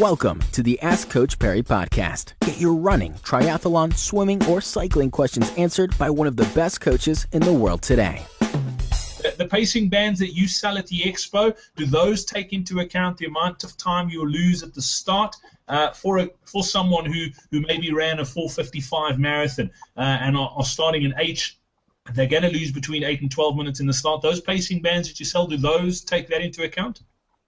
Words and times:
Welcome 0.00 0.40
to 0.52 0.62
the 0.62 0.78
Ask 0.82 1.08
Coach 1.08 1.38
Parry 1.38 1.62
podcast. 1.62 2.34
Get 2.40 2.60
your 2.60 2.74
running, 2.74 3.14
triathlon, 3.14 3.96
swimming, 3.96 4.44
or 4.44 4.60
cycling 4.60 5.10
questions 5.10 5.50
answered 5.56 5.96
by 5.96 6.10
one 6.10 6.26
of 6.26 6.36
the 6.36 6.44
best 6.54 6.82
coaches 6.82 7.26
in 7.32 7.40
the 7.40 7.52
world 7.54 7.80
today. 7.80 8.22
The 9.38 9.48
pacing 9.50 9.88
bands 9.88 10.20
that 10.20 10.34
you 10.34 10.48
sell 10.48 10.76
at 10.76 10.86
the 10.88 11.00
expo, 11.00 11.56
do 11.76 11.86
those 11.86 12.26
take 12.26 12.52
into 12.52 12.80
account 12.80 13.16
the 13.16 13.24
amount 13.24 13.64
of 13.64 13.74
time 13.78 14.10
you'll 14.10 14.28
lose 14.28 14.62
at 14.62 14.74
the 14.74 14.82
start? 14.82 15.34
Uh, 15.66 15.92
for 15.92 16.18
a, 16.18 16.28
for 16.44 16.62
someone 16.62 17.06
who, 17.06 17.28
who 17.50 17.62
maybe 17.62 17.90
ran 17.90 18.20
a 18.20 18.24
455 18.24 19.18
marathon 19.18 19.70
uh, 19.96 20.00
and 20.00 20.36
are, 20.36 20.52
are 20.56 20.64
starting 20.64 21.06
an 21.06 21.14
H 21.16 21.58
they're 22.12 22.26
going 22.26 22.42
to 22.42 22.50
lose 22.50 22.70
between 22.70 23.02
8 23.02 23.22
and 23.22 23.30
12 23.30 23.56
minutes 23.56 23.80
in 23.80 23.86
the 23.86 23.94
start. 23.94 24.20
Those 24.20 24.40
pacing 24.42 24.82
bands 24.82 25.08
that 25.08 25.18
you 25.18 25.24
sell, 25.24 25.46
do 25.46 25.56
those 25.56 26.02
take 26.02 26.28
that 26.28 26.42
into 26.42 26.64
account? 26.64 27.00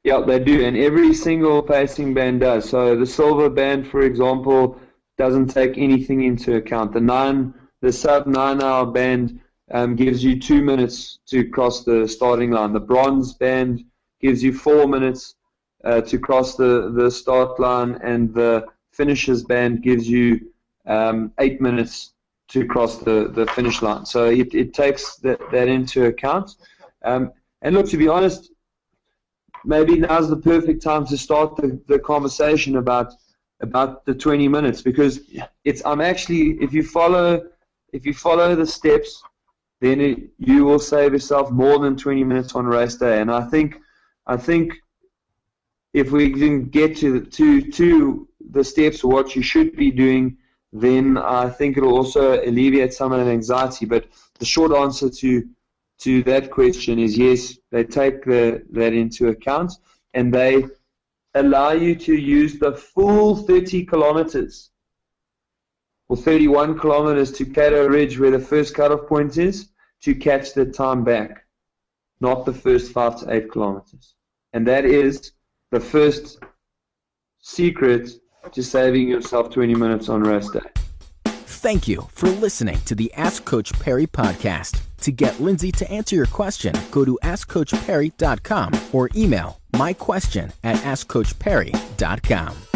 Yeah, 0.05 0.21
they 0.21 0.39
do, 0.39 0.65
and 0.65 0.77
every 0.77 1.13
single 1.13 1.63
pacing 1.63 2.15
band 2.15 2.41
does. 2.41 2.69
So 2.69 2.97
the 2.97 3.07
silver 3.07 3.51
band, 3.51 3.89
for 3.89 4.03
example, 4.03 4.81
doesn't 5.17 5.49
take 5.49 5.77
anything 5.77 6.23
into 6.23 6.57
account. 6.57 6.93
The 6.93 7.01
nine, 7.01 7.53
the 7.81 7.93
sub 7.93 8.27
nine 8.27 8.63
hour 8.63 8.87
band 8.87 9.41
um, 9.71 9.97
gives 9.97 10.23
you 10.23 10.41
two 10.41 10.63
minutes 10.63 11.19
to 11.27 11.49
cross 11.51 11.85
the 11.85 12.07
starting 12.07 12.53
line. 12.53 12.73
The 12.73 12.81
bronze 12.81 13.35
band 13.35 13.85
gives 14.21 14.43
you 14.43 14.53
four 14.53 14.87
minutes 14.87 15.35
uh, 15.85 16.01
to 16.03 16.19
cross 16.19 16.57
the, 16.57 16.93
the 16.95 17.11
start 17.11 17.59
line, 17.61 17.99
and 18.03 18.33
the 18.33 18.67
finishers 18.93 19.43
band 19.45 19.83
gives 19.83 20.09
you 20.09 20.53
um, 20.87 21.33
eight 21.39 21.61
minutes 21.61 22.15
to 22.49 22.65
cross 22.67 22.99
the, 22.99 23.31
the 23.35 23.47
finish 23.49 23.83
line. 23.83 24.07
So 24.07 24.27
it, 24.27 24.55
it 24.55 24.73
takes 24.73 25.17
that, 25.17 25.41
that 25.51 25.69
into 25.69 26.07
account. 26.07 26.57
Um, 27.05 27.33
and 27.63 27.75
look, 27.75 27.89
to 27.91 27.97
be 27.97 28.09
honest, 28.09 28.53
maybe 29.65 29.97
now's 29.99 30.29
the 30.29 30.37
perfect 30.37 30.83
time 30.83 31.07
to 31.07 31.17
start 31.17 31.57
the, 31.57 31.81
the 31.89 31.99
conversation 31.99 32.77
about 32.77 33.15
about 33.61 34.05
the 34.05 34.15
20 34.15 34.47
minutes 34.49 34.83
because 34.83 35.21
it's 35.65 35.83
I'm 35.85 36.01
actually 36.01 36.59
if 36.61 36.73
you 36.73 36.83
follow 36.83 37.43
if 37.93 38.07
you 38.07 38.15
follow 38.15 38.55
the 38.55 38.67
steps 38.67 39.23
then 39.81 40.01
it, 40.01 40.31
you 40.39 40.65
will 40.65 40.79
save 40.79 41.13
yourself 41.13 41.51
more 41.51 41.79
than 41.79 41.97
20 41.97 42.25
minutes 42.25 42.55
on 42.55 42.67
race 42.67 42.97
day. 42.97 43.21
And 43.21 43.31
I 43.31 43.45
think 43.45 43.81
I 44.27 44.37
think 44.37 44.75
if 45.95 46.11
we 46.11 46.33
can 46.33 46.69
get 46.69 46.97
to 46.99 47.21
to 47.21 47.71
to 47.73 48.29
the 48.51 48.65
steps 48.65 49.05
what 49.05 49.35
you 49.37 49.43
should 49.43 49.77
be 49.77 49.91
doing 49.91 50.37
then 50.73 51.17
I 51.17 51.49
think 51.49 51.77
it'll 51.77 51.97
also 51.97 52.43
alleviate 52.45 52.93
some 52.93 53.13
of 53.13 53.25
the 53.25 53.33
anxiety. 53.33 53.87
But 53.87 54.07
the 54.39 54.45
short 54.45 54.73
answer 54.73 55.09
to 55.09 55.49
to 56.01 56.23
that 56.25 56.51
question 56.51 56.99
is 56.99 57.19
yes, 57.19 57.59
they 57.71 57.85
take 57.85 58.25
the, 58.25 58.63
that 58.71 58.93
into 58.93 59.29
account 59.29 59.73
and 60.15 60.33
they 60.33 60.65
allow 61.35 61.73
you 61.73 61.95
to 61.95 62.15
use 62.15 62.59
the 62.59 62.73
full 62.73 63.37
30 63.37 63.85
kilometers 63.85 64.71
or 66.09 66.17
31 66.17 66.79
kilometers 66.79 67.33
to 67.33 67.45
Cato 67.45 67.87
Ridge 67.87 68.19
where 68.19 68.31
the 68.31 68.39
first 68.39 68.75
cutoff 68.75 69.07
point 69.07 69.37
is 69.37 69.71
to 70.03 70.15
catch 70.15 70.55
the 70.55 70.65
time 70.65 71.05
back, 71.05 71.45
not 72.21 72.47
the 72.47 72.53
first 72.53 72.93
five 72.93 73.21
to 73.21 73.33
eight 73.33 73.51
kilometers. 73.51 74.15
And 74.53 74.67
that 74.67 74.85
is 74.85 75.33
the 75.71 75.81
first 75.81 76.39
secret 77.41 78.11
to 78.53 78.63
saving 78.63 79.09
yourself 79.09 79.51
20 79.51 79.75
minutes 79.75 80.09
on 80.09 80.23
rest 80.23 80.55
day. 80.55 80.61
Thank 81.25 81.89
you 81.89 82.09
for 82.13 82.29
listening 82.29 82.81
to 82.87 82.95
the 82.95 83.13
Ask 83.15 83.45
Coach 83.45 83.73
Parry 83.81 84.07
podcast. 84.07 84.88
To 85.01 85.13
get 85.13 85.41
Lindsey 85.41 85.73
to 85.73 85.91
answer 85.91 86.15
your 86.17 86.27
question, 86.27 86.75
go 86.91 87.05
to 87.05 87.19
AskCoachParry.com 87.23 88.81
or 88.93 89.11
email 89.17 89.61
my 89.73 89.93
question 89.93 90.53
at 90.65 90.77
AskCoachParry.com. 90.77 92.68